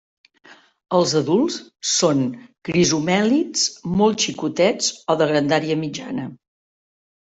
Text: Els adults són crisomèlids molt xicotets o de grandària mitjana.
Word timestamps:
Els 0.99 1.11
adults 1.19 1.57
són 1.89 2.23
crisomèlids 2.69 3.67
molt 4.01 4.25
xicotets 4.27 4.89
o 5.15 5.19
de 5.21 5.29
grandària 5.33 5.79
mitjana. 5.87 6.27